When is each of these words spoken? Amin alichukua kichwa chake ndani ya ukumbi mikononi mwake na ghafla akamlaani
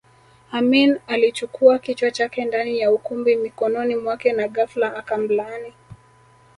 Amin 0.51 0.99
alichukua 1.07 1.79
kichwa 1.79 2.11
chake 2.11 2.45
ndani 2.45 2.79
ya 2.79 2.91
ukumbi 2.91 3.35
mikononi 3.35 3.95
mwake 3.95 4.33
na 4.33 4.47
ghafla 4.47 4.95
akamlaani 4.95 5.73